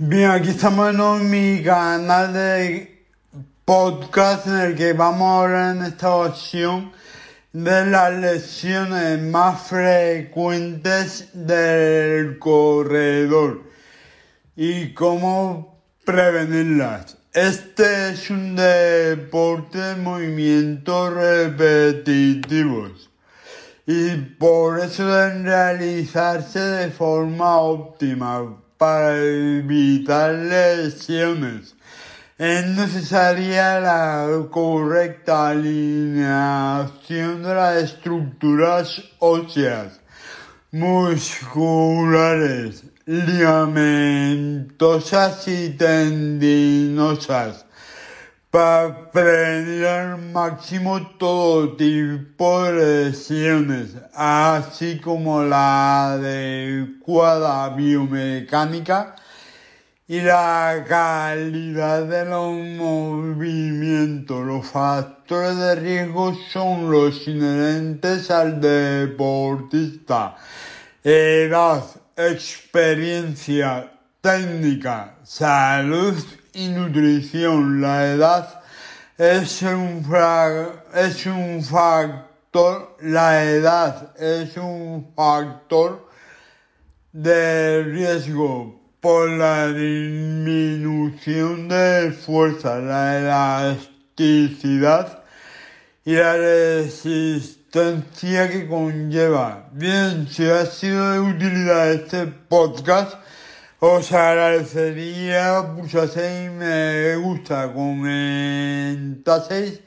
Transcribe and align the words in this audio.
Bien, 0.00 0.30
aquí 0.30 0.50
estamos 0.50 0.94
en 0.94 1.28
mi 1.28 1.60
canal 1.60 2.32
de 2.32 3.04
podcast 3.64 4.46
en 4.46 4.60
el 4.60 4.76
que 4.76 4.92
vamos 4.92 5.26
a 5.26 5.42
hablar 5.42 5.76
en 5.76 5.82
esta 5.82 6.14
ocasión 6.14 6.92
de 7.52 7.84
las 7.86 8.12
lesiones 8.14 9.20
más 9.20 9.60
frecuentes 9.62 11.30
del 11.32 12.38
corredor 12.38 13.64
y 14.54 14.94
cómo 14.94 15.82
prevenirlas. 16.04 17.18
Este 17.32 18.10
es 18.10 18.30
un 18.30 18.54
deporte 18.54 19.78
de 19.78 19.96
movimientos 19.96 21.12
repetitivos 21.12 23.10
y 23.84 24.14
por 24.14 24.78
eso 24.78 25.08
deben 25.08 25.42
realizarse 25.42 26.60
de 26.60 26.88
forma 26.88 27.58
óptima 27.58 28.58
para 28.78 29.16
evitar 29.16 30.34
lesiones. 30.34 31.74
Es 32.38 32.66
necesaria 32.66 33.80
la 33.80 34.28
correcta 34.50 35.50
alineación 35.50 37.42
de 37.42 37.54
las 37.54 37.82
estructuras 37.82 39.02
óseas, 39.18 40.00
musculares, 40.70 42.84
ligamentosas 43.04 45.48
y 45.48 45.70
tendinosas 45.70 47.66
para 48.50 49.10
prevenir 49.10 49.86
al 49.86 50.18
máximo 50.32 51.06
todo 51.18 51.76
tipo 51.76 52.62
de 52.64 53.04
lesiones, 53.10 53.94
así 54.14 54.98
como 55.00 55.42
la 55.42 56.14
adecuada 56.14 57.68
biomecánica 57.70 59.16
y 60.06 60.22
la 60.22 60.82
calidad 60.88 62.04
de 62.04 62.24
los 62.24 62.54
movimientos. 62.78 64.46
Los 64.46 64.66
factores 64.66 65.58
de 65.58 65.74
riesgo 65.74 66.34
son 66.50 66.90
los 66.90 67.28
inherentes 67.28 68.30
al 68.30 68.62
deportista. 68.62 70.36
Edad, 71.04 71.84
experiencia, 72.16 73.92
técnica, 74.22 75.18
salud 75.22 76.16
y 76.58 76.68
nutrición. 76.68 77.80
La 77.80 78.12
edad 78.12 78.60
es 79.16 79.62
un, 79.62 80.04
es 80.94 81.26
un 81.26 81.62
factor, 81.62 82.96
la 83.00 83.44
edad 83.44 84.16
es 84.18 84.56
un 84.56 85.12
factor 85.14 86.08
de 87.12 87.84
riesgo 87.84 88.80
por 89.00 89.30
la 89.30 89.68
disminución 89.68 91.68
de 91.68 92.10
fuerza, 92.10 92.80
la 92.80 93.18
elasticidad 93.18 95.22
y 96.04 96.14
la 96.14 96.36
resistencia 96.36 98.50
que 98.50 98.66
conlleva. 98.66 99.68
Bien, 99.72 100.26
si 100.28 100.50
ha 100.50 100.66
sido 100.66 101.12
de 101.12 101.20
utilidad 101.20 101.92
este 101.92 102.26
podcast, 102.26 103.14
os 103.80 104.12
agradecería 104.12 105.74
pulsaseis 105.74 106.50
me 106.50 107.16
gusta, 107.16 107.72
comentaseis 107.72 109.80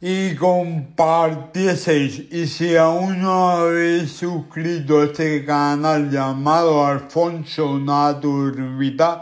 y 0.00 0.34
compartieseis. 0.34 2.24
Y 2.30 2.46
si 2.46 2.76
aún 2.76 3.22
no 3.22 3.50
habéis 3.50 4.12
suscrito 4.12 5.00
a 5.00 5.04
este 5.04 5.44
canal 5.44 6.10
llamado 6.10 6.84
Alfonso 6.84 7.78
Naturbita, 7.78 9.20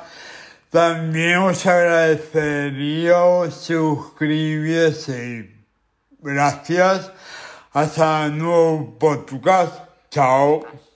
también 0.71 1.39
os 1.39 1.67
agradecería 1.67 3.23
os 3.23 3.55
suscribieseis. 3.55 5.47
Gracias. 6.19 7.13
Hasta 7.73 8.29
nuevo 8.29 8.99
podcast. 8.99 9.75
Chao. 10.11 10.92